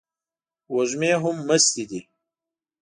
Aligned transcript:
وږمې 0.73 1.11
هم 1.21 1.35
مستې 1.47 1.83
دي 1.89 2.01